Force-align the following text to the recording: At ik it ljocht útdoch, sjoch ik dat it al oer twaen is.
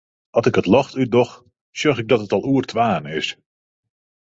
At 0.37 0.47
ik 0.49 0.59
it 0.61 0.69
ljocht 0.71 0.95
útdoch, 1.01 1.33
sjoch 1.79 2.01
ik 2.01 2.09
dat 2.09 2.23
it 2.25 2.35
al 2.35 2.47
oer 2.51 2.65
twaen 2.71 3.05
is. 3.19 3.27